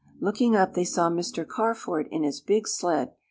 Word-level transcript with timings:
Looking 0.19 0.55
up 0.55 0.73
they 0.73 0.83
saw 0.83 1.11
Mr. 1.11 1.47
Carford 1.47 2.07
in 2.09 2.23
his 2.23 2.41
big 2.41 2.67
sled. 2.67 3.13